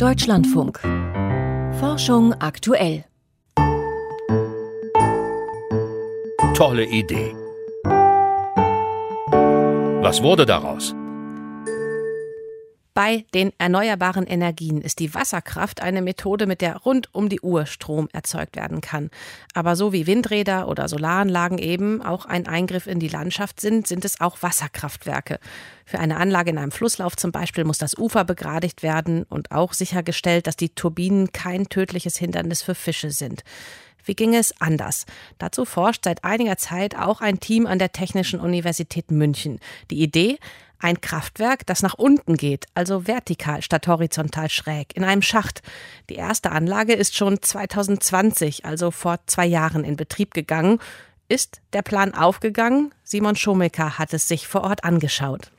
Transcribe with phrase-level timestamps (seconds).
[0.00, 0.80] Deutschlandfunk.
[1.78, 3.04] Forschung aktuell.
[6.54, 7.34] Tolle Idee.
[10.00, 10.94] Was wurde daraus?
[12.92, 17.66] Bei den erneuerbaren Energien ist die Wasserkraft eine Methode, mit der rund um die Uhr
[17.66, 19.10] Strom erzeugt werden kann.
[19.54, 24.04] Aber so wie Windräder oder Solaranlagen eben auch ein Eingriff in die Landschaft sind, sind
[24.04, 25.38] es auch Wasserkraftwerke.
[25.84, 29.72] Für eine Anlage in einem Flusslauf zum Beispiel muss das Ufer begradigt werden und auch
[29.72, 33.44] sichergestellt, dass die Turbinen kein tödliches Hindernis für Fische sind.
[34.04, 35.06] Wie ging es anders?
[35.38, 39.60] Dazu forscht seit einiger Zeit auch ein Team an der Technischen Universität München.
[39.90, 40.38] Die Idee,
[40.78, 45.62] ein Kraftwerk, das nach unten geht, also vertikal statt horizontal schräg, in einem Schacht.
[46.08, 50.78] Die erste Anlage ist schon 2020, also vor zwei Jahren, in Betrieb gegangen.
[51.28, 52.92] Ist der Plan aufgegangen?
[53.04, 55.50] Simon Schomecker hat es sich vor Ort angeschaut.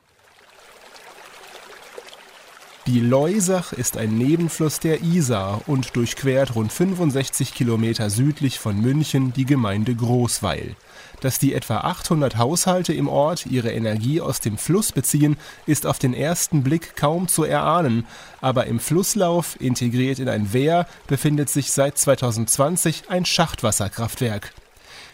[2.88, 9.34] Die Loisach ist ein Nebenfluss der Isar und durchquert rund 65 Kilometer südlich von München
[9.34, 10.76] die Gemeinde Großweil.
[11.20, 16.00] Dass die etwa 800 Haushalte im Ort ihre Energie aus dem Fluss beziehen, ist auf
[16.00, 18.08] den ersten Blick kaum zu erahnen,
[18.42, 24.54] aber im Flusslauf, integriert in ein Wehr, befindet sich seit 2020 ein Schachtwasserkraftwerk.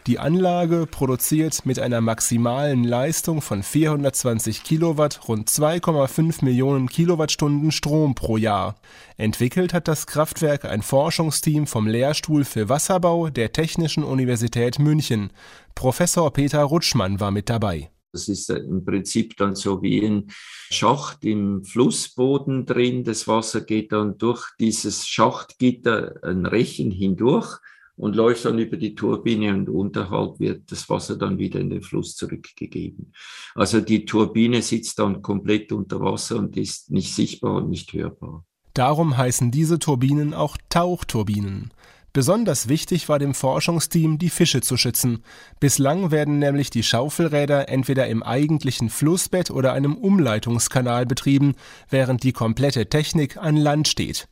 [0.08, 8.16] Die Anlage produziert mit einer maximalen Leistung von 420 Kilowatt rund 2,5 Millionen Kilowattstunden Strom
[8.16, 8.80] pro Jahr.
[9.17, 15.31] Entwickelt hat das Kraftwerk ein Forschungsteam vom Lehrstuhl für Wasserbau der Technischen Universität München.
[15.75, 17.91] Professor Peter Rutschmann war mit dabei.
[18.13, 20.28] Das ist im Prinzip dann so wie ein
[20.72, 23.03] Schacht im Flussboden drin.
[23.03, 27.59] Das Wasser geht dann durch dieses Schachtgitter ein Rechen hindurch
[27.98, 31.81] und läuft dann über die Turbine und unterhalb wird das Wasser dann wieder in den
[31.81, 33.12] Fluss zurückgegeben.
[33.56, 38.45] Also die Turbine sitzt dann komplett unter Wasser und ist nicht sichtbar und nicht hörbar.
[38.73, 41.72] Darum heißen diese Turbinen auch Tauchturbinen.
[42.14, 45.23] Besonders wichtig war dem Forschungsteam, die Fische zu schützen.
[45.59, 51.56] Bislang werden nämlich die Schaufelräder entweder im eigentlichen Flussbett oder einem Umleitungskanal betrieben,
[51.90, 54.28] während die komplette Technik an Land steht.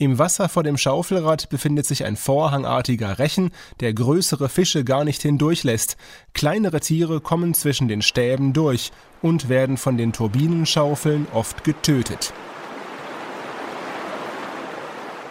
[0.00, 3.50] Im Wasser vor dem Schaufelrad befindet sich ein vorhangartiger Rechen,
[3.80, 5.98] der größere Fische gar nicht hindurchlässt.
[6.32, 12.32] Kleinere Tiere kommen zwischen den Stäben durch und werden von den Turbinenschaufeln oft getötet.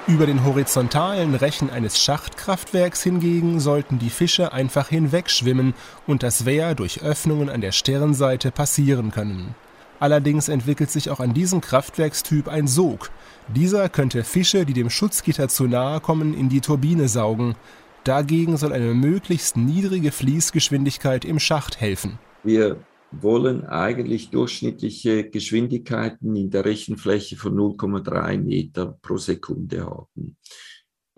[0.05, 5.73] Über den horizontalen Rechen eines Schachtkraftwerks hingegen sollten die Fische einfach hinwegschwimmen
[6.05, 9.55] und das Wehr durch Öffnungen an der Stirnseite passieren können.
[9.99, 13.11] Allerdings entwickelt sich auch an diesem Kraftwerkstyp ein Sog.
[13.53, 17.55] Dieser könnte Fische, die dem Schutzgitter zu nahe kommen, in die Turbine saugen.
[18.03, 22.17] Dagegen soll eine möglichst niedrige Fließgeschwindigkeit im Schacht helfen.
[22.43, 22.77] Wir
[23.11, 30.37] wollen eigentlich durchschnittliche Geschwindigkeiten in der Rechenfläche von 0,3 Meter pro Sekunde haben.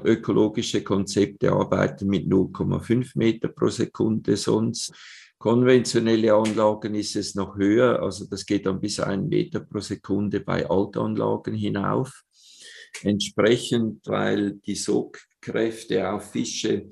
[0.03, 4.93] Ökologische Konzepte arbeiten mit 0,5 Meter pro Sekunde, sonst
[5.41, 10.39] Konventionelle Anlagen ist es noch höher, also das geht dann bis ein Meter pro Sekunde
[10.39, 12.21] bei Altanlagen hinauf.
[13.01, 16.91] Entsprechend, weil die Sogkräfte auf Fische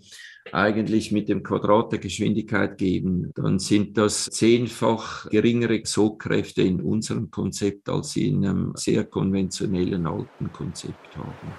[0.51, 7.29] eigentlich mit dem Quadrat der Geschwindigkeit geben, dann sind das zehnfach geringere Sogkräfte in unserem
[7.29, 11.53] Konzept, als sie in einem sehr konventionellen alten Konzept haben.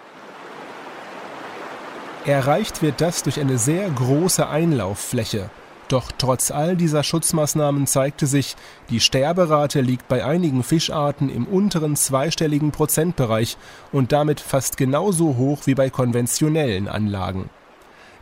[2.26, 5.50] Erreicht wird das durch eine sehr große Einlauffläche.
[5.90, 8.54] Doch trotz all dieser Schutzmaßnahmen zeigte sich,
[8.90, 13.56] die Sterberate liegt bei einigen Fischarten im unteren zweistelligen Prozentbereich
[13.90, 17.50] und damit fast genauso hoch wie bei konventionellen Anlagen.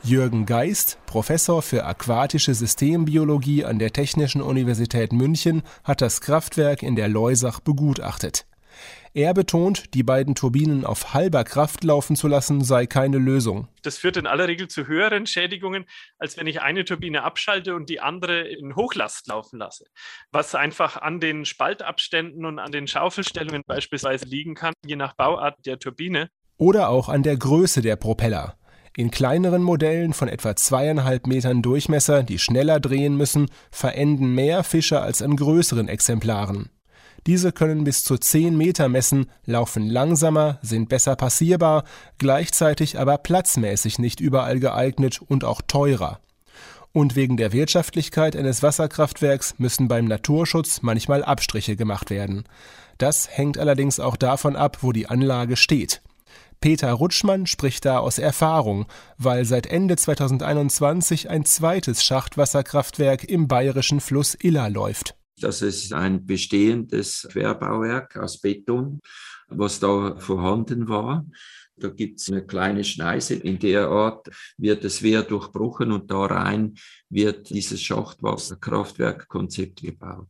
[0.02, 6.96] Jürgen Geist, Professor für aquatische Systembiologie an der Technischen Universität München, hat das Kraftwerk in
[6.96, 8.47] der Leusach begutachtet.
[9.18, 13.66] Er betont, die beiden Turbinen auf halber Kraft laufen zu lassen, sei keine Lösung.
[13.82, 15.86] Das führt in aller Regel zu höheren Schädigungen,
[16.20, 19.86] als wenn ich eine Turbine abschalte und die andere in Hochlast laufen lasse.
[20.30, 25.66] Was einfach an den Spaltabständen und an den Schaufelstellungen beispielsweise liegen kann, je nach Bauart
[25.66, 26.30] der Turbine.
[26.56, 28.56] Oder auch an der Größe der Propeller.
[28.96, 35.00] In kleineren Modellen von etwa zweieinhalb Metern Durchmesser, die schneller drehen müssen, verenden mehr Fische
[35.00, 36.70] als an größeren Exemplaren.
[37.28, 41.84] Diese können bis zu 10 Meter messen, laufen langsamer, sind besser passierbar,
[42.16, 46.20] gleichzeitig aber platzmäßig nicht überall geeignet und auch teurer.
[46.92, 52.44] Und wegen der Wirtschaftlichkeit eines Wasserkraftwerks müssen beim Naturschutz manchmal Abstriche gemacht werden.
[52.96, 56.00] Das hängt allerdings auch davon ab, wo die Anlage steht.
[56.62, 58.86] Peter Rutschmann spricht da aus Erfahrung,
[59.18, 65.14] weil seit Ende 2021 ein zweites Schachtwasserkraftwerk im bayerischen Fluss Iller läuft.
[65.40, 69.00] Das ist ein bestehendes Querbauwerk aus Beton.
[69.50, 71.24] was da vorhanden war.
[71.76, 73.34] Da gibt es eine kleine Schneise.
[73.34, 76.74] In der Art wird das Wehr durchbrochen und da rein
[77.08, 80.28] wird dieses Schachtwasserkraftwerkkonzept gebaut.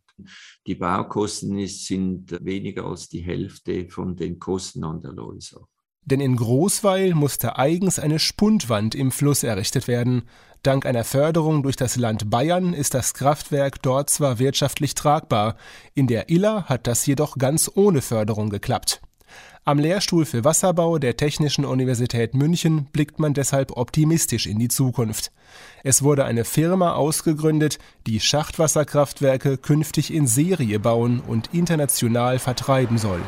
[0.66, 5.66] Die Baukosten sind weniger als die Hälfte von den Kosten an der Loisach.
[6.04, 10.22] Denn in Großweil musste eigens eine Spundwand im Fluss errichtet werden.
[10.62, 15.56] Dank einer Förderung durch das Land Bayern ist das Kraftwerk dort zwar wirtschaftlich tragbar,
[15.94, 19.00] in der Iller hat das jedoch ganz ohne Förderung geklappt.
[19.68, 25.30] Am Lehrstuhl für Wasserbau der Technischen Universität München blickt man deshalb optimistisch in die Zukunft.
[25.84, 33.20] Es wurde eine Firma ausgegründet, die Schachtwasserkraftwerke künftig in Serie bauen und international vertreiben soll.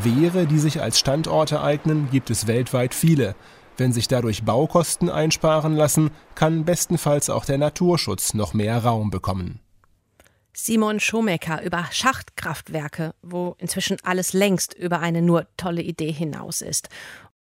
[0.00, 3.34] Wehre, die sich als Standorte eignen, gibt es weltweit viele.
[3.76, 9.60] Wenn sich dadurch Baukosten einsparen lassen, kann bestenfalls auch der Naturschutz noch mehr Raum bekommen.
[10.54, 16.88] Simon Schomecker über Schachtkraftwerke, wo inzwischen alles längst über eine nur tolle Idee hinaus ist.